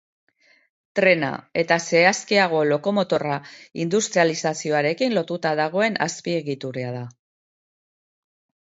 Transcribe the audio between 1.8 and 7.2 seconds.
zehazkiago, lokomotorra industrializazioarekin lotuta dagoen azpiegitura da.